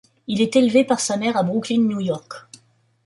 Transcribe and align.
Il 0.25 0.41
est 0.41 0.55
élevé 0.55 0.83
par 0.83 0.99
sa 0.99 1.15
mère 1.15 1.37
à 1.37 1.43
Brooklyn, 1.43 1.83
New 1.83 1.99
York. 2.01 2.33